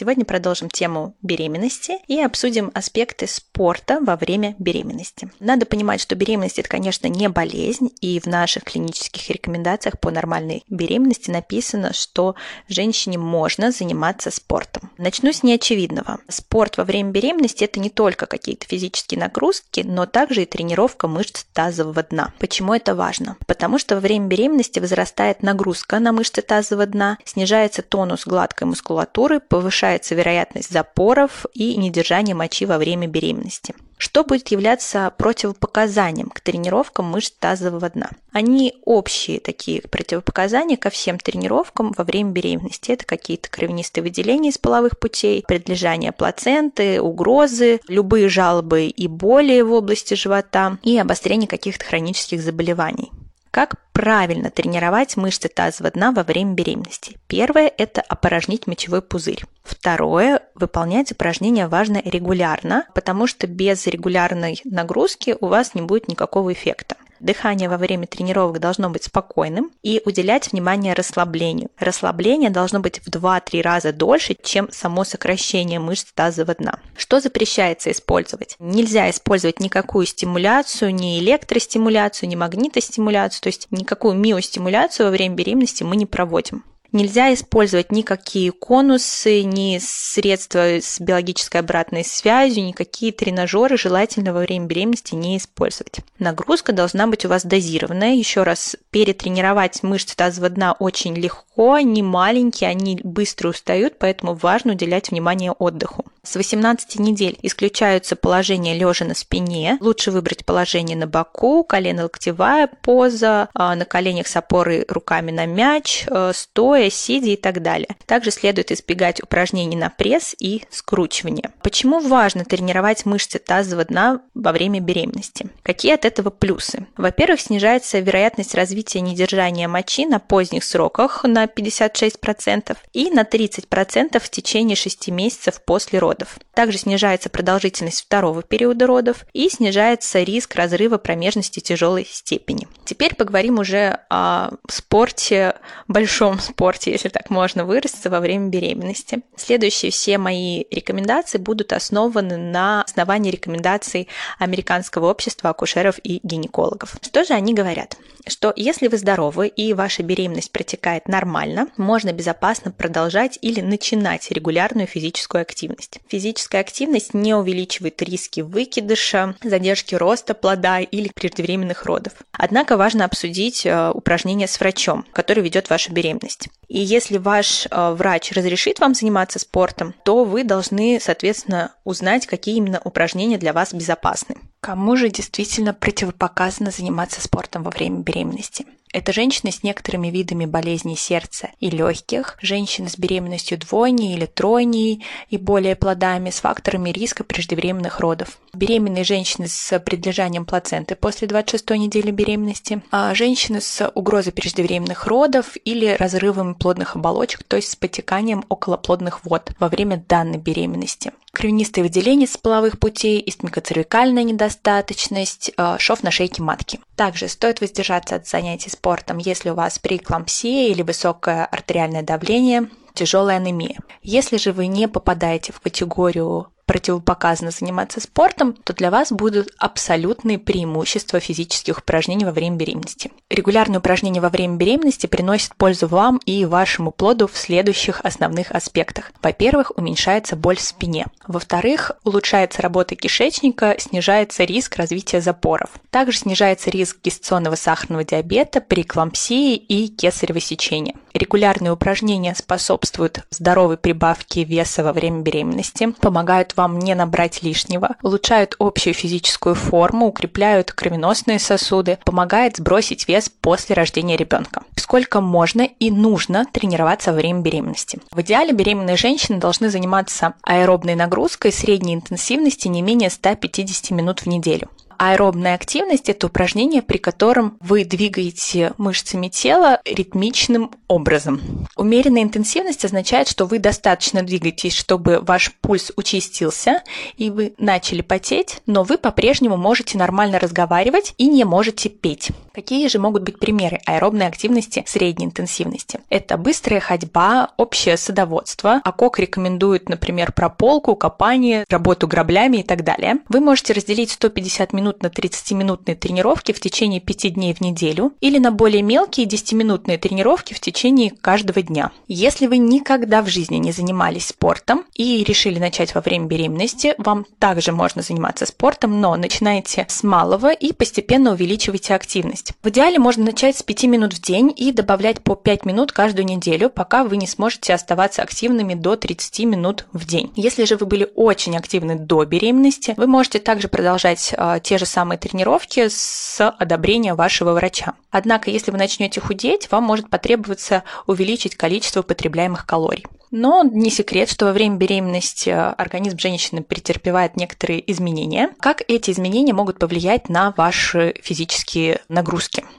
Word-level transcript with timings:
Сегодня 0.00 0.24
продолжим 0.24 0.70
тему 0.70 1.14
беременности 1.20 1.98
и 2.06 2.22
обсудим 2.22 2.70
аспекты 2.72 3.26
спорта 3.26 3.98
во 4.00 4.16
время 4.16 4.56
беременности. 4.58 5.30
Надо 5.40 5.66
понимать, 5.66 6.00
что 6.00 6.14
беременность 6.14 6.58
это, 6.58 6.70
конечно, 6.70 7.06
не 7.06 7.28
болезнь, 7.28 7.90
и 8.00 8.18
в 8.18 8.24
наших 8.24 8.64
клинических 8.64 9.28
рекомендациях 9.28 10.00
по 10.00 10.10
нормальной 10.10 10.64
беременности 10.70 11.30
написано, 11.30 11.92
что 11.92 12.34
женщине 12.66 13.18
можно 13.18 13.72
заниматься 13.72 14.30
спортом. 14.30 14.90
Начну 14.96 15.34
с 15.34 15.42
неочевидного. 15.42 16.20
Спорт 16.28 16.78
во 16.78 16.84
время 16.84 17.10
беременности 17.10 17.64
это 17.64 17.78
не 17.78 17.90
только 17.90 18.24
какие-то 18.24 18.66
физические 18.66 19.20
нагрузки, 19.20 19.82
но 19.84 20.06
также 20.06 20.44
и 20.44 20.46
тренировка 20.46 21.08
мышц 21.08 21.44
тазового 21.52 22.02
дна. 22.04 22.32
Почему 22.38 22.72
это 22.72 22.94
важно? 22.94 23.36
Потому 23.46 23.78
что 23.78 23.96
во 23.96 24.00
время 24.00 24.28
беременности 24.28 24.78
возрастает 24.78 25.42
нагрузка 25.42 25.98
на 25.98 26.12
мышцы 26.12 26.40
тазового 26.40 26.86
дна, 26.86 27.18
снижается 27.26 27.82
тонус 27.82 28.26
гладкой 28.26 28.66
мускулатуры, 28.66 29.40
повышается 29.40 29.89
повышается 29.90 30.14
вероятность 30.14 30.70
запоров 30.70 31.46
и 31.52 31.76
недержания 31.76 32.34
мочи 32.34 32.64
во 32.66 32.78
время 32.78 33.06
беременности. 33.08 33.74
Что 33.98 34.24
будет 34.24 34.48
являться 34.48 35.12
противопоказанием 35.18 36.30
к 36.30 36.40
тренировкам 36.40 37.06
мышц 37.06 37.32
тазового 37.38 37.90
дна? 37.90 38.10
Они 38.32 38.74
общие 38.84 39.40
такие 39.40 39.82
противопоказания 39.82 40.76
ко 40.76 40.88
всем 40.88 41.18
тренировкам 41.18 41.92
во 41.98 42.04
время 42.04 42.30
беременности. 42.30 42.92
Это 42.92 43.04
какие-то 43.04 43.50
кровянистые 43.50 44.02
выделения 44.02 44.50
из 44.50 44.58
половых 44.58 44.98
путей, 44.98 45.44
предлежание 45.46 46.12
плаценты, 46.12 47.00
угрозы, 47.02 47.80
любые 47.88 48.28
жалобы 48.28 48.86
и 48.86 49.06
боли 49.06 49.60
в 49.60 49.72
области 49.72 50.14
живота 50.14 50.78
и 50.82 50.96
обострение 50.96 51.48
каких-то 51.48 51.84
хронических 51.84 52.40
заболеваний. 52.40 53.10
Как 53.50 53.74
правильно 53.92 54.50
тренировать 54.50 55.16
мышцы 55.16 55.48
тазового 55.48 55.90
дна 55.90 56.12
во 56.12 56.22
время 56.22 56.54
беременности? 56.54 57.18
Первое– 57.26 57.72
это 57.78 58.00
опорожнить 58.00 58.68
мочевой 58.68 59.02
пузырь. 59.02 59.42
Второе– 59.64 60.40
выполнять 60.54 61.10
упражнения 61.10 61.66
важно 61.66 62.00
регулярно, 62.04 62.86
потому 62.94 63.26
что 63.26 63.48
без 63.48 63.86
регулярной 63.88 64.60
нагрузки 64.64 65.36
у 65.40 65.48
вас 65.48 65.74
не 65.74 65.82
будет 65.82 66.06
никакого 66.06 66.52
эффекта. 66.52 66.96
Дыхание 67.20 67.68
во 67.68 67.76
время 67.76 68.06
тренировок 68.06 68.60
должно 68.60 68.88
быть 68.88 69.04
спокойным 69.04 69.70
и 69.82 70.00
уделять 70.06 70.50
внимание 70.50 70.94
расслаблению. 70.94 71.70
Расслабление 71.78 72.48
должно 72.48 72.80
быть 72.80 73.00
в 73.00 73.08
2-3 73.08 73.60
раза 73.60 73.92
дольше, 73.92 74.34
чем 74.42 74.72
само 74.72 75.04
сокращение 75.04 75.78
мышц 75.78 76.06
тазового 76.14 76.54
дна. 76.54 76.78
Что 76.96 77.20
запрещается 77.20 77.90
использовать? 77.90 78.56
Нельзя 78.58 79.10
использовать 79.10 79.60
никакую 79.60 80.06
стимуляцию, 80.06 80.94
ни 80.94 81.20
электростимуляцию, 81.20 82.30
ни 82.30 82.36
магнитостимуляцию, 82.36 83.42
то 83.42 83.48
есть 83.48 83.66
никакую 83.70 84.14
миостимуляцию 84.14 85.06
во 85.06 85.10
время 85.12 85.34
беременности 85.34 85.82
мы 85.82 85.96
не 85.96 86.06
проводим. 86.06 86.64
Нельзя 86.92 87.32
использовать 87.32 87.92
никакие 87.92 88.50
конусы, 88.50 89.42
ни 89.42 89.78
средства 89.80 90.80
с 90.80 90.98
биологической 91.00 91.58
обратной 91.58 92.04
связью, 92.04 92.64
никакие 92.64 93.12
тренажеры 93.12 93.76
желательно 93.78 94.32
во 94.32 94.40
время 94.40 94.66
беременности 94.66 95.14
не 95.14 95.36
использовать. 95.36 96.00
Нагрузка 96.18 96.72
должна 96.72 97.06
быть 97.06 97.24
у 97.24 97.28
вас 97.28 97.44
дозированная. 97.44 98.14
Еще 98.14 98.42
раз, 98.42 98.76
перетренировать 98.90 99.82
мышцы 99.82 100.16
тазового 100.16 100.50
дна 100.50 100.72
очень 100.72 101.14
легко, 101.14 101.74
они 101.74 102.02
маленькие, 102.02 102.70
они 102.70 102.98
быстро 103.04 103.50
устают, 103.50 103.98
поэтому 103.98 104.34
важно 104.34 104.72
уделять 104.72 105.10
внимание 105.10 105.52
отдыху. 105.52 106.04
С 106.22 106.36
18 106.36 106.98
недель 106.98 107.38
исключаются 107.42 108.14
положения 108.14 108.76
лежа 108.76 109.04
на 109.04 109.14
спине. 109.14 109.78
Лучше 109.80 110.10
выбрать 110.10 110.44
положение 110.44 110.96
на 110.96 111.06
боку, 111.06 111.64
колено-локтевая 111.64 112.68
поза, 112.82 113.48
а, 113.54 113.74
на 113.74 113.84
коленях 113.84 114.26
с 114.26 114.36
опорой 114.36 114.84
руками 114.88 115.30
на 115.30 115.46
мяч, 115.46 116.04
э, 116.06 116.32
стоя 116.34 116.90
сидя 116.90 117.30
и 117.30 117.36
так 117.36 117.62
далее. 117.62 117.96
Также 118.06 118.30
следует 118.30 118.70
избегать 118.70 119.22
упражнений 119.22 119.76
на 119.76 119.88
пресс 119.88 120.34
и 120.38 120.62
скручивание. 120.70 121.52
Почему 121.62 122.00
важно 122.00 122.44
тренировать 122.44 123.06
мышцы 123.06 123.38
тазового 123.38 123.86
дна 123.86 124.20
во 124.34 124.52
время 124.52 124.80
беременности? 124.80 125.48
Какие 125.62 125.94
от 125.94 126.04
этого 126.04 126.30
плюсы? 126.30 126.86
Во-первых, 126.96 127.40
снижается 127.40 127.98
вероятность 127.98 128.54
развития 128.54 129.00
недержания 129.00 129.68
мочи 129.68 130.04
на 130.04 130.18
поздних 130.18 130.64
сроках 130.64 131.24
на 131.24 131.46
56% 131.46 132.76
и 132.92 133.10
на 133.10 133.22
30% 133.22 134.18
в 134.18 134.30
течение 134.30 134.76
6 134.76 135.08
месяцев 135.08 135.62
после 135.64 135.98
родов. 136.10 136.38
Также 136.54 136.78
снижается 136.78 137.30
продолжительность 137.30 138.02
второго 138.02 138.42
периода 138.42 138.86
родов 138.86 139.24
и 139.32 139.48
снижается 139.48 140.22
риск 140.22 140.56
разрыва 140.56 140.98
промежности 140.98 141.60
тяжелой 141.60 142.06
степени. 142.10 142.66
Теперь 142.84 143.14
поговорим 143.14 143.58
уже 143.58 144.00
о 144.10 144.50
спорте, 144.68 145.54
большом 145.86 146.40
спорте 146.40 146.90
если 146.90 147.08
так 147.08 147.30
можно 147.30 147.64
выразиться, 147.64 148.10
во 148.10 148.20
время 148.20 148.48
беременности. 148.48 149.22
Следующие 149.36 149.92
все 149.92 150.18
мои 150.18 150.64
рекомендации 150.70 151.38
будут 151.38 151.72
основаны 151.72 152.36
на 152.36 152.82
основании 152.82 153.30
рекомендаций 153.30 154.08
Американского 154.38 155.10
общества 155.10 155.50
акушеров 155.50 155.98
и 156.02 156.20
гинекологов. 156.22 156.96
Что 157.02 157.24
же 157.24 157.34
они 157.34 157.54
говорят? 157.54 157.96
Что 158.26 158.52
если 158.54 158.88
вы 158.88 158.98
здоровы 158.98 159.48
и 159.48 159.72
ваша 159.72 160.02
беременность 160.02 160.52
протекает 160.52 161.08
нормально, 161.08 161.68
можно 161.76 162.12
безопасно 162.12 162.70
продолжать 162.70 163.38
или 163.40 163.60
начинать 163.60 164.30
регулярную 164.30 164.86
физическую 164.86 165.42
активность. 165.42 165.99
Физическая 166.08 166.60
активность 166.60 167.14
не 167.14 167.34
увеличивает 167.34 168.02
риски 168.02 168.40
выкидыша, 168.40 169.36
задержки 169.42 169.94
роста 169.94 170.34
плода 170.34 170.80
или 170.80 171.10
преждевременных 171.14 171.84
родов. 171.84 172.14
Однако 172.32 172.76
важно 172.76 173.04
обсудить 173.04 173.64
э, 173.64 173.90
упражнения 173.90 174.48
с 174.48 174.58
врачом, 174.58 175.04
который 175.12 175.42
ведет 175.42 175.70
вашу 175.70 175.92
беременность. 175.92 176.48
И 176.68 176.80
если 176.80 177.18
ваш 177.18 177.66
э, 177.70 177.90
врач 177.92 178.32
разрешит 178.32 178.80
вам 178.80 178.94
заниматься 178.94 179.38
спортом, 179.38 179.94
то 180.04 180.24
вы 180.24 180.42
должны, 180.44 180.98
соответственно, 181.00 181.72
узнать, 181.84 182.26
какие 182.26 182.56
именно 182.56 182.80
упражнения 182.84 183.38
для 183.38 183.52
вас 183.52 183.72
безопасны. 183.72 184.36
Кому 184.60 184.96
же 184.96 185.08
действительно 185.08 185.74
противопоказано 185.74 186.70
заниматься 186.70 187.20
спортом 187.20 187.62
во 187.62 187.70
время 187.70 188.00
беременности? 188.00 188.66
Это 188.92 189.12
женщины 189.12 189.52
с 189.52 189.62
некоторыми 189.62 190.08
видами 190.08 190.46
болезней 190.46 190.96
сердца 190.96 191.50
и 191.60 191.70
легких, 191.70 192.36
женщины 192.42 192.88
с 192.88 192.98
беременностью 192.98 193.56
двойней 193.56 194.14
или 194.14 194.26
тройней 194.26 195.04
и 195.28 195.36
более 195.36 195.76
плодами 195.76 196.30
с 196.30 196.40
факторами 196.40 196.90
риска 196.90 197.22
преждевременных 197.22 198.00
родов. 198.00 198.38
Беременные 198.52 199.04
женщины 199.04 199.46
с 199.46 199.78
предлежанием 199.78 200.44
плаценты 200.44 200.96
после 200.96 201.28
26 201.28 201.70
недели 201.70 202.10
беременности, 202.10 202.82
а 202.90 203.14
женщины 203.14 203.60
с 203.60 203.88
угрозой 203.94 204.32
преждевременных 204.32 205.06
родов 205.06 205.56
или 205.64 205.96
разрывом 205.98 206.56
плодных 206.56 206.96
оболочек, 206.96 207.44
то 207.44 207.56
есть 207.56 207.70
с 207.70 207.76
потеканием 207.76 208.44
околоплодных 208.48 209.24
вод 209.24 209.52
во 209.60 209.68
время 209.68 210.04
данной 210.08 210.38
беременности. 210.38 211.12
Кровянистые 211.32 211.84
выделения 211.84 212.26
с 212.26 212.36
половых 212.36 212.78
путей, 212.80 213.22
истмикоцервикальная 213.24 214.24
недостаточность, 214.24 215.52
а, 215.56 215.78
шов 215.78 216.02
на 216.02 216.10
шейке 216.10 216.42
матки. 216.42 216.80
Также 216.96 217.28
стоит 217.28 217.60
воздержаться 217.60 218.16
от 218.16 218.26
занятий 218.26 218.70
спортом, 218.70 219.18
если 219.18 219.50
у 219.50 219.54
вас 219.54 219.78
преэклампсия 219.78 220.68
или 220.68 220.82
высокое 220.82 221.44
артериальное 221.46 222.02
давление, 222.02 222.68
тяжелая 222.94 223.36
анемия. 223.36 223.78
Если 224.02 224.38
же 224.38 224.52
вы 224.52 224.66
не 224.66 224.88
попадаете 224.88 225.52
в 225.52 225.60
категорию 225.60 226.48
противопоказано 226.70 227.50
заниматься 227.50 228.00
спортом, 228.00 228.52
то 228.52 228.72
для 228.72 228.92
вас 228.92 229.10
будут 229.10 229.48
абсолютные 229.58 230.38
преимущества 230.38 231.18
физических 231.18 231.78
упражнений 231.78 232.24
во 232.24 232.30
время 232.30 232.54
беременности. 232.54 233.10
Регулярные 233.28 233.80
упражнения 233.80 234.20
во 234.20 234.28
время 234.28 234.54
беременности 234.54 235.08
приносят 235.08 235.56
пользу 235.56 235.88
вам 235.88 236.20
и 236.26 236.44
вашему 236.44 236.92
плоду 236.92 237.26
в 237.26 237.36
следующих 237.36 238.00
основных 238.04 238.52
аспектах. 238.52 239.10
Во-первых, 239.20 239.72
уменьшается 239.76 240.36
боль 240.36 240.58
в 240.58 240.60
спине. 240.60 241.06
Во-вторых, 241.26 241.90
улучшается 242.04 242.62
работа 242.62 242.94
кишечника, 242.94 243.74
снижается 243.80 244.44
риск 244.44 244.76
развития 244.76 245.20
запоров. 245.20 245.70
Также 245.90 246.18
снижается 246.18 246.70
риск 246.70 246.98
гестационного 247.02 247.56
сахарного 247.56 248.04
диабета, 248.04 248.60
преэклампсии 248.60 249.56
и 249.56 249.88
кесарево 249.88 250.38
сечения. 250.38 250.94
Регулярные 251.20 251.70
упражнения 251.70 252.34
способствуют 252.34 253.26
здоровой 253.28 253.76
прибавке 253.76 254.42
веса 254.42 254.82
во 254.82 254.94
время 254.94 255.20
беременности, 255.20 255.92
помогают 256.00 256.56
вам 256.56 256.78
не 256.78 256.94
набрать 256.94 257.42
лишнего, 257.42 257.96
улучшают 258.02 258.56
общую 258.58 258.94
физическую 258.94 259.54
форму, 259.54 260.06
укрепляют 260.06 260.72
кровеносные 260.72 261.38
сосуды, 261.38 261.98
помогает 262.06 262.56
сбросить 262.56 263.06
вес 263.06 263.28
после 263.28 263.74
рождения 263.74 264.16
ребенка. 264.16 264.62
Сколько 264.76 265.20
можно 265.20 265.60
и 265.60 265.90
нужно 265.90 266.46
тренироваться 266.50 267.12
во 267.12 267.18
время 267.18 267.42
беременности? 267.42 268.00
В 268.10 268.22
идеале 268.22 268.52
беременные 268.52 268.96
женщины 268.96 269.38
должны 269.38 269.68
заниматься 269.68 270.32
аэробной 270.42 270.94
нагрузкой 270.94 271.52
средней 271.52 271.96
интенсивности 271.96 272.66
не 272.68 272.80
менее 272.80 273.10
150 273.10 273.90
минут 273.90 274.20
в 274.20 274.26
неделю 274.26 274.70
аэробная 275.00 275.54
активность– 275.54 276.08
это 276.10 276.26
упражнение, 276.26 276.82
при 276.82 276.98
котором 276.98 277.56
вы 277.60 277.84
двигаете 277.84 278.74
мышцами 278.76 279.28
тела 279.28 279.80
ритмичным 279.86 280.72
образом. 280.88 281.40
Умеренная 281.74 282.22
интенсивность 282.22 282.84
означает, 282.84 283.26
что 283.26 283.46
вы 283.46 283.58
достаточно 283.58 284.22
двигаетесь, 284.22 284.76
чтобы 284.76 285.20
ваш 285.22 285.54
пульс 285.62 285.90
участился, 285.96 286.82
и 287.16 287.30
вы 287.30 287.54
начали 287.56 288.02
потеть, 288.02 288.60
но 288.66 288.82
вы 288.82 288.98
по-прежнему 288.98 289.56
можете 289.56 289.96
нормально 289.96 290.38
разговаривать 290.38 291.14
и 291.16 291.28
не 291.28 291.44
можете 291.44 291.88
петь. 291.88 292.28
Какие 292.52 292.88
же 292.88 292.98
могут 292.98 293.22
быть 293.22 293.38
примеры 293.38 293.80
аэробной 293.86 294.26
активности 294.26 294.82
средней 294.86 295.26
интенсивности? 295.26 296.00
Это 296.08 296.36
быстрая 296.36 296.80
ходьба, 296.80 297.50
общее 297.56 297.96
садоводство. 297.96 298.80
АКОК 298.84 299.20
рекомендует, 299.20 299.88
например, 299.88 300.32
прополку, 300.32 300.96
копание, 300.96 301.64
работу 301.68 302.08
граблями 302.08 302.58
и 302.58 302.62
так 302.64 302.82
далее. 302.82 303.18
Вы 303.28 303.38
можете 303.40 303.72
разделить 303.72 304.10
150 304.10 304.72
минут 304.72 305.02
на 305.02 305.06
30-минутные 305.06 305.94
тренировки 305.94 306.52
в 306.52 306.58
течение 306.58 307.00
5 307.00 307.34
дней 307.34 307.54
в 307.54 307.60
неделю 307.60 308.12
или 308.20 308.38
на 308.38 308.50
более 308.50 308.82
мелкие 308.82 309.26
10-минутные 309.26 309.98
тренировки 309.98 310.52
в 310.52 310.60
течение 310.60 311.10
каждого 311.10 311.62
дня. 311.62 311.92
Если 312.08 312.48
вы 312.48 312.58
никогда 312.58 313.22
в 313.22 313.28
жизни 313.28 313.56
не 313.56 313.70
занимались 313.70 314.26
спортом 314.28 314.84
и 314.94 315.22
решили 315.22 315.60
начать 315.60 315.94
во 315.94 316.00
время 316.00 316.26
беременности, 316.26 316.94
вам 316.98 317.26
также 317.38 317.70
можно 317.70 318.02
заниматься 318.02 318.44
спортом, 318.46 319.00
но 319.00 319.14
начинайте 319.14 319.86
с 319.88 320.02
малого 320.02 320.52
и 320.52 320.72
постепенно 320.72 321.32
увеличивайте 321.32 321.94
активность. 321.94 322.39
В 322.62 322.68
идеале 322.68 322.98
можно 322.98 323.24
начать 323.24 323.56
с 323.56 323.62
5 323.62 323.84
минут 323.84 324.14
в 324.14 324.20
день 324.20 324.52
и 324.56 324.72
добавлять 324.72 325.22
по 325.22 325.34
5 325.34 325.64
минут 325.64 325.92
каждую 325.92 326.26
неделю, 326.26 326.70
пока 326.70 327.04
вы 327.04 327.16
не 327.16 327.26
сможете 327.26 327.74
оставаться 327.74 328.22
активными 328.22 328.74
до 328.74 328.96
30 328.96 329.40
минут 329.40 329.86
в 329.92 330.06
день. 330.06 330.32
Если 330.36 330.64
же 330.64 330.76
вы 330.76 330.86
были 330.86 331.10
очень 331.14 331.56
активны 331.56 331.96
до 331.96 332.24
беременности, 332.24 332.94
вы 332.96 333.06
можете 333.06 333.38
также 333.38 333.68
продолжать 333.68 334.34
э, 334.36 334.60
те 334.62 334.78
же 334.78 334.86
самые 334.86 335.18
тренировки 335.18 335.88
с 335.88 336.48
одобрения 336.58 337.14
вашего 337.14 337.52
врача. 337.52 337.94
Однако, 338.10 338.50
если 338.50 338.70
вы 338.70 338.78
начнете 338.78 339.20
худеть, 339.20 339.70
вам 339.70 339.84
может 339.84 340.10
потребоваться 340.10 340.82
увеличить 341.06 341.56
количество 341.56 342.02
потребляемых 342.02 342.66
калорий. 342.66 343.06
Но 343.30 343.62
не 343.62 343.90
секрет, 343.90 344.28
что 344.28 344.46
во 344.46 344.52
время 344.52 344.76
беременности 344.76 345.50
организм 345.50 346.18
женщины 346.18 346.62
претерпевает 346.62 347.36
некоторые 347.36 347.88
изменения. 347.92 348.50
Как 348.58 348.82
эти 348.88 349.12
изменения 349.12 349.52
могут 349.52 349.78
повлиять 349.78 350.28
на 350.28 350.52
ваши 350.56 351.14
физические 351.22 352.00
нагрузки? 352.08 352.29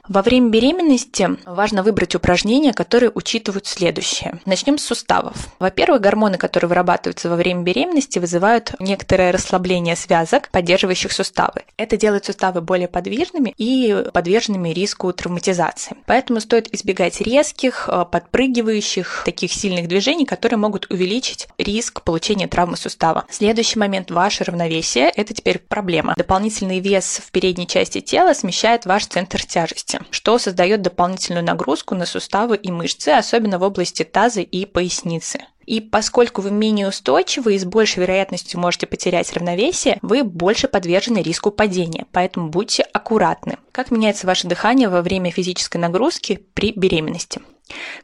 Во 0.08 0.22
время 0.22 0.48
беременности 0.48 1.28
важно 1.44 1.82
выбрать 1.82 2.14
упражнения, 2.14 2.72
которые 2.72 3.12
учитывают 3.14 3.66
следующее. 3.66 4.40
Начнем 4.46 4.78
с 4.78 4.84
суставов. 4.84 5.48
Во-первых, 5.58 6.00
гормоны, 6.00 6.38
которые 6.38 6.68
вырабатываются 6.68 7.28
во 7.28 7.36
время 7.36 7.62
беременности, 7.62 8.18
вызывают 8.18 8.74
некоторое 8.78 9.30
расслабление 9.30 9.96
связок, 9.96 10.48
поддерживающих 10.50 11.12
суставы. 11.12 11.62
Это 11.76 11.96
делает 11.96 12.24
суставы 12.24 12.60
более 12.60 12.88
подвижными 12.88 13.54
и 13.58 14.04
подверженными 14.12 14.70
риску 14.70 15.12
травматизации. 15.12 15.96
Поэтому 16.06 16.40
стоит 16.40 16.72
избегать 16.74 17.20
резких, 17.20 17.88
подпрыгивающих, 18.10 19.22
таких 19.24 19.52
сильных 19.52 19.88
движений, 19.88 20.24
которые 20.24 20.58
могут 20.58 20.90
увеличить 20.90 21.48
риск 21.58 22.02
получения 22.02 22.48
травмы 22.48 22.76
сустава. 22.76 23.24
Следующий 23.30 23.78
момент– 23.78 24.10
ваше 24.12 24.44
равновесие– 24.44 25.10
это 25.16 25.34
теперь 25.34 25.58
проблема. 25.58 26.14
Дополнительный 26.16 26.80
вес 26.80 27.20
в 27.24 27.30
передней 27.30 27.66
части 27.66 28.00
тела 28.00 28.34
смещает 28.34 28.86
ваш 28.86 29.06
центр 29.06 29.41
тяжести, 29.46 30.00
что 30.10 30.38
создает 30.38 30.82
дополнительную 30.82 31.44
нагрузку 31.44 31.94
на 31.94 32.06
суставы 32.06 32.56
и 32.56 32.70
мышцы, 32.70 33.08
особенно 33.08 33.58
в 33.58 33.62
области 33.62 34.02
таза 34.02 34.40
и 34.40 34.64
поясницы. 34.64 35.40
И 35.66 35.80
поскольку 35.80 36.42
вы 36.42 36.50
менее 36.50 36.88
устойчивы 36.88 37.54
и 37.54 37.58
с 37.58 37.64
большей 37.64 38.00
вероятностью 38.00 38.58
можете 38.58 38.86
потерять 38.86 39.32
равновесие, 39.32 39.98
вы 40.02 40.24
больше 40.24 40.68
подвержены 40.68 41.18
риску 41.22 41.50
падения, 41.50 42.06
поэтому 42.12 42.48
будьте 42.48 42.82
аккуратны. 42.82 43.58
Как 43.70 43.90
меняется 43.90 44.26
ваше 44.26 44.48
дыхание 44.48 44.88
во 44.88 45.02
время 45.02 45.30
физической 45.30 45.76
нагрузки 45.76 46.44
при 46.54 46.72
беременности? 46.72 47.40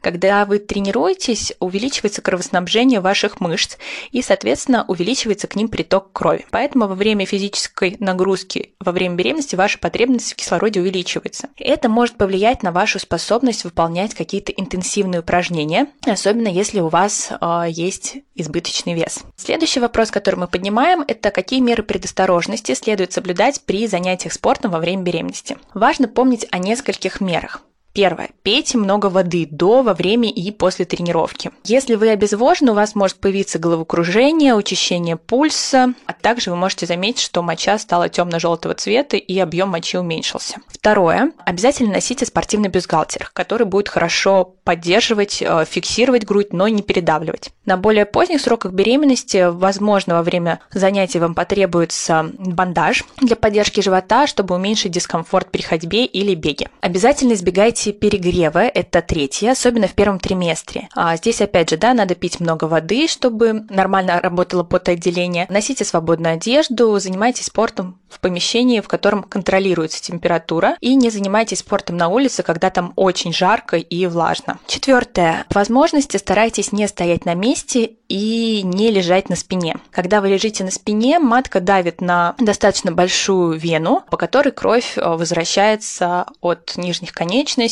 Когда 0.01 0.45
вы 0.45 0.59
тренируетесь, 0.59 1.53
увеличивается 1.59 2.21
кровоснабжение 2.21 3.01
ваших 3.01 3.39
мышц 3.39 3.77
и, 4.11 4.21
соответственно, 4.21 4.85
увеличивается 4.87 5.47
к 5.47 5.55
ним 5.55 5.67
приток 5.67 6.11
крови. 6.13 6.45
Поэтому 6.51 6.87
во 6.87 6.95
время 6.95 7.25
физической 7.25 7.97
нагрузки, 7.99 8.73
во 8.79 8.91
время 8.91 9.15
беременности 9.15 9.55
ваша 9.55 9.77
потребность 9.79 10.33
в 10.33 10.35
кислороде 10.35 10.79
увеличивается. 10.79 11.49
Это 11.57 11.89
может 11.89 12.17
повлиять 12.17 12.63
на 12.63 12.71
вашу 12.71 12.99
способность 12.99 13.63
выполнять 13.63 14.13
какие-то 14.13 14.51
интенсивные 14.51 15.21
упражнения, 15.21 15.87
особенно 16.05 16.47
если 16.47 16.79
у 16.79 16.87
вас 16.87 17.31
э, 17.39 17.65
есть 17.69 18.17
избыточный 18.35 18.93
вес. 18.93 19.19
Следующий 19.35 19.79
вопрос, 19.79 20.11
который 20.11 20.35
мы 20.35 20.47
поднимаем, 20.47 21.03
это 21.07 21.31
какие 21.31 21.59
меры 21.59 21.83
предосторожности 21.83 22.73
следует 22.73 23.13
соблюдать 23.13 23.61
при 23.65 23.87
занятиях 23.87 24.33
спортом 24.33 24.71
во 24.71 24.79
время 24.79 25.03
беременности. 25.03 25.57
Важно 25.73 26.07
помнить 26.07 26.47
о 26.51 26.57
нескольких 26.57 27.21
мерах. 27.21 27.61
Первое. 27.93 28.29
Пейте 28.43 28.77
много 28.77 29.07
воды 29.07 29.47
до, 29.49 29.81
во 29.81 29.93
время 29.93 30.29
и 30.29 30.51
после 30.51 30.85
тренировки. 30.85 31.51
Если 31.65 31.95
вы 31.95 32.09
обезвожены, 32.09 32.71
у 32.71 32.75
вас 32.75 32.95
может 32.95 33.17
появиться 33.17 33.57
головокружение, 33.57 34.53
учащение 34.53 35.17
пульса, 35.17 35.93
а 36.05 36.13
также 36.13 36.51
вы 36.51 36.55
можете 36.55 36.85
заметить, 36.85 37.21
что 37.21 37.41
моча 37.41 37.77
стала 37.79 38.07
темно-желтого 38.07 38.75
цвета 38.75 39.17
и 39.17 39.39
объем 39.39 39.69
мочи 39.69 39.97
уменьшился. 39.97 40.57
Второе. 40.67 41.31
Обязательно 41.45 41.93
носите 41.93 42.25
спортивный 42.25 42.69
бюстгальтер, 42.69 43.31
который 43.33 43.65
будет 43.65 43.89
хорошо 43.89 44.55
поддерживать, 44.63 45.41
э, 45.41 45.65
фиксировать 45.67 46.25
грудь, 46.25 46.53
но 46.53 46.67
не 46.67 46.83
передавливать. 46.83 47.49
На 47.65 47.75
более 47.75 48.05
поздних 48.05 48.41
сроках 48.41 48.71
беременности, 48.71 49.49
возможно, 49.49 50.15
во 50.15 50.23
время 50.23 50.59
занятий 50.71 51.19
вам 51.19 51.33
потребуется 51.33 52.31
бандаж 52.37 53.03
для 53.17 53.35
поддержки 53.35 53.81
живота, 53.81 54.27
чтобы 54.27 54.55
уменьшить 54.55 54.91
дискомфорт 54.91 55.49
при 55.51 55.63
ходьбе 55.63 56.05
или 56.05 56.35
беге. 56.35 56.69
Обязательно 56.81 57.33
избегайте 57.33 57.78
избегайте 57.79 57.91
перегрева, 57.93 58.59
это 58.59 59.01
третье, 59.01 59.51
особенно 59.51 59.87
в 59.87 59.93
первом 59.93 60.19
триместре. 60.19 60.89
А 60.95 61.15
здесь, 61.15 61.41
опять 61.41 61.69
же, 61.69 61.77
да, 61.77 61.93
надо 61.93 62.15
пить 62.15 62.39
много 62.39 62.65
воды, 62.65 63.07
чтобы 63.07 63.65
нормально 63.69 64.19
работало 64.21 64.63
потоотделение. 64.63 65.47
Носите 65.49 65.85
свободную 65.85 66.33
одежду, 66.33 66.97
занимайтесь 66.99 67.45
спортом 67.45 67.99
в 68.09 68.19
помещении, 68.19 68.81
в 68.81 68.87
котором 68.87 69.23
контролируется 69.23 70.01
температура, 70.01 70.75
и 70.81 70.95
не 70.95 71.09
занимайтесь 71.09 71.59
спортом 71.59 71.97
на 71.97 72.07
улице, 72.07 72.43
когда 72.43 72.69
там 72.69 72.93
очень 72.95 73.33
жарко 73.33 73.77
и 73.77 74.05
влажно. 74.07 74.59
Четвертое. 74.67 75.45
Возможности 75.51 76.17
старайтесь 76.17 76.71
не 76.71 76.87
стоять 76.87 77.25
на 77.25 77.35
месте 77.35 77.91
и 78.07 78.61
не 78.63 78.89
лежать 78.89 79.29
на 79.29 79.35
спине. 79.35 79.77
Когда 79.91 80.21
вы 80.21 80.29
лежите 80.29 80.63
на 80.63 80.71
спине, 80.71 81.19
матка 81.19 81.61
давит 81.61 82.01
на 82.01 82.35
достаточно 82.39 82.91
большую 82.91 83.57
вену, 83.57 84.03
по 84.09 84.17
которой 84.17 84.49
кровь 84.51 84.97
э, 84.97 85.01
возвращается 85.07 86.25
от 86.41 86.73
нижних 86.75 87.11
конечностей 87.11 87.68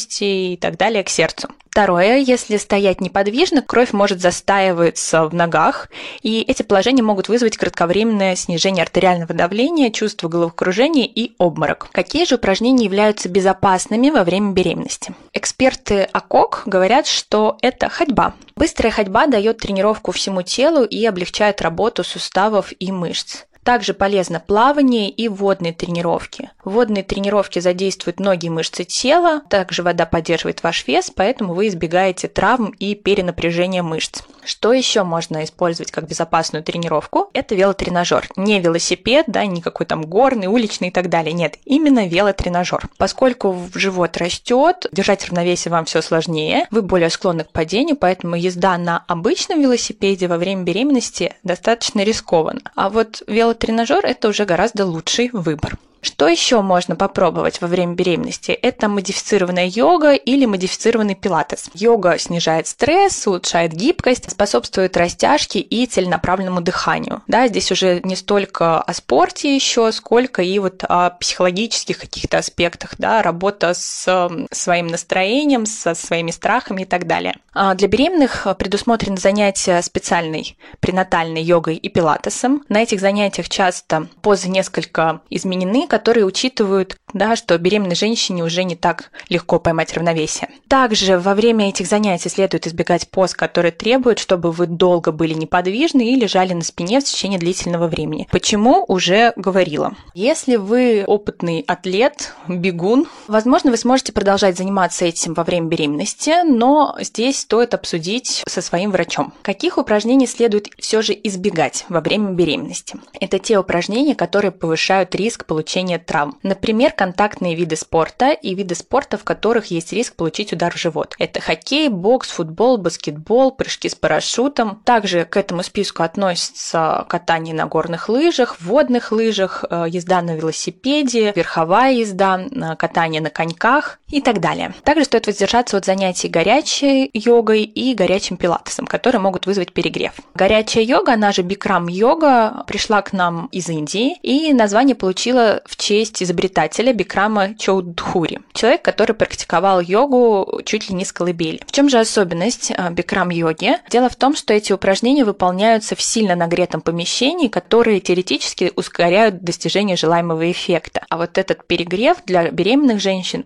и 0.54 0.58
так 0.58 0.78
далее 0.78 1.04
к 1.04 1.10
сердцу. 1.10 1.50
Второе, 1.78 2.18
если 2.18 2.58
стоять 2.58 3.02
неподвижно, 3.02 3.62
кровь 3.62 3.94
может 3.94 4.20
застаиваться 4.20 5.26
в 5.26 5.36
ногах, 5.36 5.90
и 6.24 6.42
эти 6.42 6.64
положения 6.64 7.04
могут 7.04 7.30
вызвать 7.30 7.56
кратковременное 7.56 8.36
снижение 8.36 8.82
артериального 8.82 9.32
давления, 9.36 9.92
чувство 9.92 10.28
головокружения 10.28 11.06
и 11.06 11.34
обморок. 11.38 11.90
Какие 11.92 12.26
же 12.26 12.36
упражнения 12.36 12.86
являются 12.86 13.30
безопасными 13.30 14.10
во 14.10 14.24
время 14.24 14.54
беременности? 14.54 15.14
Эксперты 15.34 16.10
АКОК 16.12 16.64
говорят, 16.66 17.06
что 17.06 17.60
это 17.62 17.90
ходьба. 17.90 18.34
Быстрая 18.56 18.92
ходьба 18.92 19.28
дает 19.28 19.60
тренировку 19.60 20.12
всему 20.12 20.42
телу 20.42 20.84
и 20.84 21.06
облегчает 21.06 21.62
работу 21.62 22.04
суставов 22.04 22.74
и 22.80 22.92
мышц. 22.92 23.44
Также 23.68 23.94
полезно 23.94 24.40
плавание 24.40 25.10
и 25.10 25.28
водные 25.28 25.74
тренировки. 25.74 26.52
Водные 26.64 27.04
тренировки 27.04 27.60
задействуют 27.60 28.18
многие 28.18 28.48
мышцы 28.48 28.86
тела, 28.86 29.42
также 29.50 29.84
вода 29.84 30.06
поддерживает 30.06 30.64
ваш 30.64 30.88
вес, 30.88 31.12
поэтому 31.14 31.54
вы 31.54 31.68
избегаете 31.68 32.30
травм 32.30 32.74
и 32.80 32.96
перенапряжения 32.96 33.84
мышц. 33.84 34.22
Что 34.46 34.72
еще 34.72 35.04
можно 35.04 35.44
использовать 35.44 35.92
как 35.92 36.08
безопасную 36.08 36.64
тренировку? 36.64 37.30
Это 37.34 37.56
велотренажер. 37.56 38.30
Не 38.38 38.62
велосипед, 38.62 39.26
да, 39.28 39.46
никакой 39.46 39.86
там 39.86 40.04
горный, 40.04 40.48
уличный 40.48 40.88
и 40.88 40.92
так 40.92 41.10
далее. 41.10 41.34
Нет, 41.34 41.58
именно 41.66 42.08
велотренажер. 42.08 42.88
Поскольку 42.98 43.54
живот 43.74 44.16
растет, 44.16 44.88
держать 44.94 45.26
равновесие 45.26 45.74
вам 45.74 45.84
все 45.84 46.02
сложнее, 46.02 46.68
вы 46.72 46.84
более 46.84 47.10
склонны 47.10 47.44
к 47.44 47.52
падению, 47.52 47.98
поэтому 47.98 48.38
езда 48.38 48.78
на 48.78 49.04
обычном 49.10 49.60
велосипеде 49.62 50.30
во 50.30 50.38
время 50.38 50.64
беременности 50.64 51.34
достаточно 51.44 52.06
рискована. 52.06 52.62
А 52.74 52.90
вот 52.90 53.24
велотренажер 53.28 53.57
тренажер– 53.58 54.00
это 54.06 54.30
уже 54.30 54.46
гораздо 54.46 54.86
лучший 54.86 55.30
выбор. 55.32 55.78
Что 56.02 56.28
еще 56.28 56.62
можно 56.62 56.96
попробовать 56.96 57.62
во 57.62 57.68
время 57.68 57.94
беременности? 57.94 58.52
Это 58.52 58.88
модифицированная 58.88 59.68
йога 59.68 60.14
или 60.14 60.46
модифицированный 60.46 61.16
пилатес. 61.16 61.70
Йога 61.74 62.18
снижает 62.18 62.68
стресс, 62.68 63.26
улучшает 63.28 63.74
гибкость, 63.74 64.30
способствует 64.32 64.96
растяжке 64.98 65.60
и 65.60 65.86
целенаправленному 65.86 66.62
дыханию. 66.62 67.24
Да, 67.28 67.48
здесь 67.48 67.72
уже 67.72 68.02
не 68.04 68.16
столько 68.16 68.82
о 68.82 68.94
спорте 68.94 69.56
еще, 69.56 69.92
сколько 69.92 70.42
и 70.42 70.60
вот 70.60 70.84
о 70.88 71.12
психологических 71.12 71.98
каких-то 71.98 72.38
аспектах, 72.38 72.96
да, 72.98 73.22
работа 73.22 73.74
с 73.74 74.30
своим 74.52 74.88
настроением, 74.88 75.66
со 75.66 75.96
своими 75.96 76.32
страхами 76.32 76.84
и 76.84 76.86
так 76.86 77.08
далее. 77.08 77.36
А 77.54 77.74
для 77.74 77.88
беременных 77.88 78.48
предусмотрены 78.60 79.18
занятия 79.18 79.82
специальной 79.82 80.58
пренатальной 80.80 81.42
йогой 81.42 81.76
и 81.76 81.90
пилатесом. 81.90 82.64
На 82.70 82.82
этих 82.84 83.02
занятиях 83.02 83.50
часто 83.50 84.08
позы 84.22 84.48
несколько 84.48 85.22
изменены, 85.30 85.87
которые 85.88 86.26
учитывают, 86.26 86.98
да, 87.14 87.36
что 87.36 87.58
беременной 87.58 87.96
женщине 87.96 88.44
уже 88.44 88.64
не 88.64 88.76
так 88.76 89.12
легко 89.30 89.60
поймать 89.60 89.94
равновесие. 89.94 90.50
Также 90.68 91.18
во 91.18 91.34
время 91.34 91.70
этих 91.70 91.88
занятий 91.88 92.30
следует 92.30 92.68
избегать 92.68 93.08
поз, 93.10 93.34
которые 93.34 93.72
требуют, 93.72 94.20
чтобы 94.20 94.52
вы 94.52 94.68
долго 94.68 95.12
были 95.12 95.34
неподвижны 95.34 96.14
и 96.14 96.16
лежали 96.16 96.54
на 96.54 96.64
спине 96.64 97.00
в 97.00 97.04
течение 97.06 97.40
длительного 97.40 97.88
времени. 97.88 98.28
Почему? 98.32 98.84
Уже 98.88 99.34
говорила. 99.36 99.96
Если 100.14 100.58
вы 100.58 101.04
опытный 101.08 101.64
атлет, 101.68 102.34
бегун, 102.48 103.08
возможно, 103.28 103.72
вы 103.72 103.78
сможете 103.78 104.12
продолжать 104.12 104.58
заниматься 104.58 105.06
этим 105.06 105.34
во 105.34 105.44
время 105.44 105.68
беременности, 105.68 106.44
но 106.44 106.98
здесь 107.00 107.40
стоит 107.40 107.74
обсудить 107.74 108.44
со 108.48 108.62
своим 108.62 108.92
врачом. 108.92 109.34
Каких 109.44 109.78
упражнений 109.78 110.28
следует 110.28 110.70
все 110.80 111.02
же 111.02 111.18
избегать 111.24 111.86
во 111.88 112.02
время 112.02 112.32
беременности? 112.32 112.98
Это 113.20 113.40
те 113.40 113.58
упражнения, 113.58 114.16
которые 114.16 114.52
повышают 114.52 115.16
риск 115.16 115.46
получения 115.46 116.00
травм. 116.00 116.38
Например, 116.44 116.92
контактные 116.92 117.56
виды 117.56 117.76
спорта 117.76 118.32
и 118.32 118.54
виды 118.54 118.76
спорта, 118.76 119.18
в 119.18 119.24
которых 119.24 119.68
есть 119.68 119.94
риск 119.94 120.16
получить 120.16 120.54
удар 120.58 120.74
в 120.74 120.78
живот. 120.78 121.16
Это 121.20 121.40
хоккей, 121.40 121.88
бокс, 121.90 122.30
футбол, 122.30 122.78
баскетбол, 122.78 123.52
прыжки 123.52 123.90
с 123.90 123.96
парашютом. 123.96 124.82
Также 124.84 125.26
к 125.26 125.38
этому 125.38 125.64
списку 125.64 126.04
относятся 126.04 127.06
катание 127.08 127.56
на 127.56 127.68
горных 127.68 128.10
лыжах, 128.10 128.60
водных 128.60 129.12
лыжах, 129.12 129.64
э, 129.70 129.86
езда 129.88 130.22
на 130.22 130.36
велосипеде, 130.36 131.32
верховая 131.36 131.94
езда, 131.94 132.40
э, 132.40 132.76
катание 132.76 133.22
на 133.22 133.30
коньках 133.30 134.00
и 134.10 134.22
так 134.22 134.40
далее. 134.40 134.74
Также 134.84 135.04
стоит 135.04 135.28
воздержаться 135.28 135.78
от 135.78 135.86
занятий 135.86 136.30
горячей 136.30 137.10
йогой 137.14 137.64
и 137.64 137.94
горячим 137.94 138.38
пилатесом, 138.38 138.88
которые 138.88 139.20
могут 139.20 139.46
вызвать 139.46 139.74
перегрев. 139.74 140.14
Горячая 140.34 140.84
йога, 140.84 141.14
она 141.14 141.32
же 141.32 141.42
бикрам-йога, 141.42 142.64
пришла 142.68 143.02
к 143.02 143.12
нам 143.12 143.48
из 143.52 143.68
Индии 143.70 144.16
и 144.22 144.54
название 144.54 144.96
получила 144.96 145.62
в 145.66 145.76
честь 145.76 146.24
изобретателя 146.24 146.94
Бикрама 146.94 147.56
Чоудхури, 147.56 148.40
человек, 148.54 148.82
который 148.82 149.14
практиковал 149.14 149.82
йогу 149.82 150.62
чуть 150.66 150.90
ли 150.90 150.96
не 150.96 151.04
с 151.04 151.12
колыбели. 151.12 151.60
В 151.68 151.72
чем 151.72 151.90
же 151.90 152.00
особенность 152.00 152.72
э, 152.72 152.90
бикрам-йоги? 152.92 153.78
Дело 153.90 154.10
в 154.10 154.16
том, 154.16 154.36
что 154.36 154.54
эти 154.54 154.72
упражнения 154.72 155.26
выполняются 155.26 155.96
в 155.96 156.02
сильно 156.02 156.36
нагретом 156.36 156.82
помещении, 156.82 157.50
которые 157.50 158.00
теоретически 158.00 158.72
ускоряют 158.76 159.44
достижение 159.44 159.98
желаемого 159.98 160.50
эффекта. 160.50 161.04
А 161.10 161.18
вот 161.18 161.38
этот 161.38 161.68
перегрев 161.68 162.18
для 162.26 162.50
беременных 162.52 163.02
женщин 163.02 163.46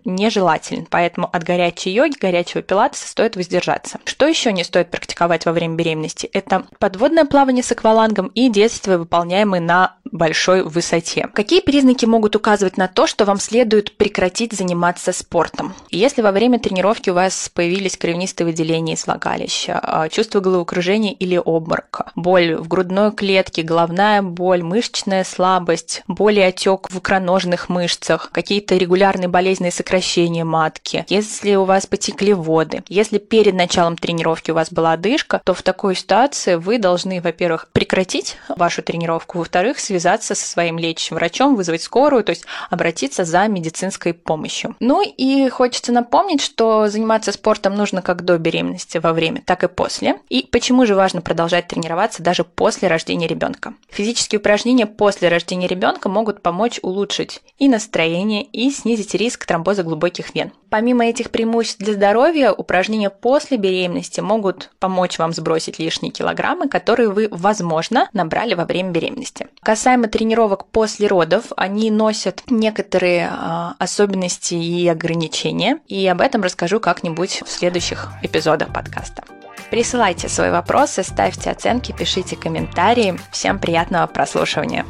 нежелателен, 0.51 0.87
поэтому 0.89 1.29
от 1.31 1.43
горячей 1.43 1.91
йоги, 1.91 2.17
горячего 2.19 2.61
пилатеса 2.61 3.07
стоит 3.07 3.35
воздержаться. 3.35 3.99
Что 4.05 4.27
еще 4.27 4.51
не 4.51 4.63
стоит 4.63 4.89
практиковать 4.91 5.45
во 5.45 5.51
время 5.51 5.75
беременности? 5.75 6.29
Это 6.33 6.65
подводное 6.79 7.25
плавание 7.25 7.63
с 7.63 7.71
аквалангом 7.71 8.27
и 8.27 8.49
действия, 8.49 8.97
выполняемые 8.97 9.61
на 9.61 9.95
большой 10.11 10.63
высоте. 10.63 11.27
Какие 11.33 11.61
признаки 11.61 12.05
могут 12.05 12.35
указывать 12.35 12.77
на 12.77 12.87
то, 12.87 13.07
что 13.07 13.25
вам 13.25 13.39
следует 13.39 13.95
прекратить 13.97 14.53
заниматься 14.53 15.13
спортом? 15.13 15.73
Если 15.89 16.21
во 16.21 16.31
время 16.31 16.59
тренировки 16.59 17.09
у 17.09 17.13
вас 17.13 17.49
появились 17.53 17.97
кровянистые 17.97 18.45
выделения 18.45 18.93
из 18.93 19.05
влагалища, 19.05 19.79
а, 19.81 20.09
чувство 20.09 20.39
головокружения 20.41 21.13
или 21.13 21.37
обморока, 21.37 22.11
боль 22.15 22.55
в 22.55 22.67
грудной 22.67 23.11
клетке, 23.11 23.61
головная 23.61 24.21
боль, 24.21 24.63
мышечная 24.63 25.23
слабость, 25.23 26.03
боль 26.07 26.39
и 26.39 26.41
отек 26.41 26.89
в 26.89 26.99
икроножных 26.99 27.69
мышцах, 27.69 28.29
какие-то 28.31 28.75
регулярные 28.75 29.27
болезненные 29.29 29.71
сокращения 29.71 30.40
матки, 30.43 31.05
если 31.07 31.55
у 31.55 31.65
вас 31.65 31.85
потекли 31.85 32.33
воды, 32.33 32.83
если 32.87 33.17
перед 33.17 33.53
началом 33.53 33.97
тренировки 33.97 34.51
у 34.51 34.55
вас 34.55 34.71
была 34.71 34.93
одышка, 34.93 35.41
то 35.43 35.53
в 35.53 35.61
такой 35.61 35.95
ситуации 35.95 36.55
вы 36.55 36.77
должны, 36.77 37.21
во-первых, 37.21 37.69
прекратить 37.71 38.37
вашу 38.49 38.81
тренировку, 38.81 39.39
во-вторых, 39.39 39.79
связаться 39.79 40.35
со 40.35 40.45
своим 40.45 40.77
лечащим 40.77 41.15
врачом, 41.15 41.55
вызвать 41.55 41.81
скорую, 41.81 42.23
то 42.23 42.31
есть 42.31 42.45
обратиться 42.69 43.25
за 43.25 43.47
медицинской 43.47 44.13
помощью. 44.13 44.75
Ну 44.79 45.01
и 45.01 45.49
хочется 45.49 45.91
напомнить, 45.91 46.41
что 46.41 46.87
заниматься 46.87 47.31
спортом 47.31 47.75
нужно 47.75 48.01
как 48.01 48.23
до 48.23 48.37
беременности, 48.37 48.97
во 48.97 49.13
время, 49.13 49.41
так 49.45 49.63
и 49.63 49.67
после. 49.67 50.19
И 50.29 50.47
почему 50.51 50.85
же 50.85 50.95
важно 50.95 51.21
продолжать 51.21 51.67
тренироваться 51.67 52.23
даже 52.23 52.43
после 52.43 52.87
рождения 52.87 53.27
ребенка? 53.27 53.73
Физические 53.89 54.39
упражнения 54.39 54.85
после 54.85 55.29
рождения 55.29 55.67
ребенка 55.67 56.09
могут 56.09 56.41
помочь 56.41 56.79
улучшить 56.81 57.41
и 57.57 57.67
настроение, 57.67 58.43
и 58.43 58.71
снизить 58.71 59.15
риск 59.15 59.45
тромбоза 59.45 59.83
глубоких 59.83 60.30
вен. 60.33 60.51
Помимо 60.69 61.05
этих 61.05 61.31
преимуществ 61.31 61.79
для 61.79 61.93
здоровья, 61.93 62.51
упражнения 62.51 63.09
после 63.09 63.57
беременности 63.57 64.21
могут 64.21 64.71
помочь 64.79 65.19
вам 65.19 65.33
сбросить 65.33 65.79
лишние 65.79 66.11
килограммы, 66.11 66.69
которые 66.69 67.09
вы, 67.09 67.27
возможно, 67.29 68.09
набрали 68.13 68.53
во 68.53 68.65
время 68.65 68.91
беременности. 68.91 69.47
Касаемо 69.61 70.07
тренировок 70.07 70.65
после 70.67 71.07
родов, 71.07 71.51
они 71.57 71.91
носят 71.91 72.43
некоторые 72.47 73.29
э, 73.31 73.73
особенности 73.79 74.53
и 74.53 74.87
ограничения, 74.87 75.79
и 75.87 76.07
об 76.07 76.21
этом 76.21 76.41
расскажу 76.41 76.79
как-нибудь 76.79 77.43
в 77.45 77.49
следующих 77.49 78.09
эпизодах 78.21 78.71
подкаста. 78.73 79.23
Присылайте 79.69 80.27
свои 80.27 80.51
вопросы, 80.51 81.01
ставьте 81.01 81.49
оценки, 81.49 81.93
пишите 81.97 82.35
комментарии. 82.35 83.17
Всем 83.31 83.57
приятного 83.57 84.05
прослушивания. 84.07 84.85